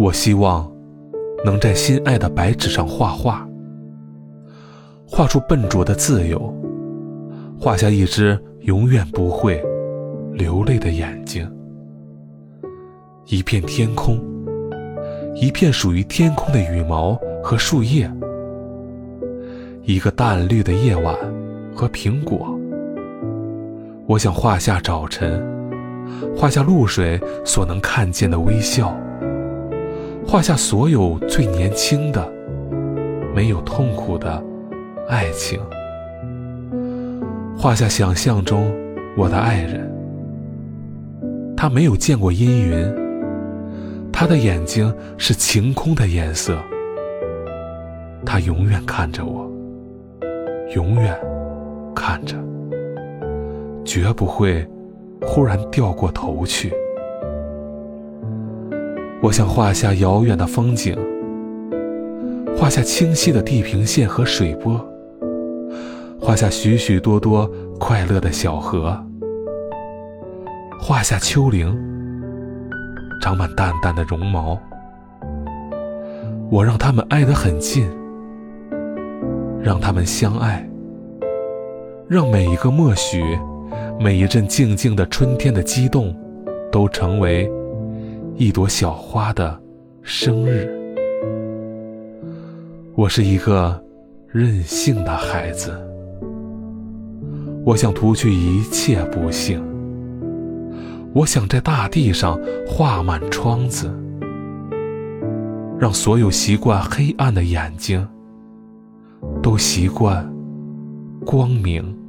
[0.00, 0.66] 我希望
[1.44, 3.46] 能在心爱的白纸上画画，
[5.06, 6.40] 画出笨拙的自由，
[7.60, 9.62] 画下一只永远不会
[10.32, 11.46] 流泪的眼睛，
[13.26, 14.18] 一片天空，
[15.34, 18.10] 一片属于天空的羽毛和树叶，
[19.82, 21.14] 一个淡绿的夜晚
[21.74, 22.58] 和苹果。
[24.06, 25.46] 我想画下早晨，
[26.34, 28.98] 画下露水所能看见的微笑。
[30.30, 32.24] 画下所有最年轻的、
[33.34, 34.40] 没有痛苦的
[35.08, 35.58] 爱情，
[37.58, 38.72] 画下想象中
[39.16, 39.92] 我的爱人。
[41.56, 42.94] 他没有见过阴云，
[44.12, 46.56] 他的眼睛是晴空的颜色。
[48.24, 49.50] 他永远看着我，
[50.76, 51.12] 永远
[51.92, 52.36] 看着，
[53.84, 54.64] 绝不会
[55.22, 56.72] 忽然掉过头去。
[59.22, 60.96] 我想画下遥远的风景，
[62.56, 64.80] 画下清晰的地平线和水波，
[66.18, 67.46] 画下许许多多
[67.78, 68.98] 快乐的小河，
[70.80, 71.68] 画下丘陵，
[73.20, 74.58] 长满淡淡的绒毛。
[76.50, 77.86] 我让他们挨得很近，
[79.62, 80.66] 让他们相爱，
[82.08, 83.22] 让每一个默许，
[84.00, 86.16] 每一阵静静的春天的激动，
[86.72, 87.46] 都成为。
[88.36, 89.60] 一朵小花的
[90.02, 90.66] 生日，
[92.94, 93.82] 我是一个
[94.28, 95.78] 任性的孩子。
[97.64, 99.62] 我想除去一切不幸，
[101.12, 103.90] 我想在大地上画满窗子，
[105.78, 108.08] 让所有习惯黑暗的眼睛
[109.42, 110.26] 都习惯
[111.26, 111.99] 光明。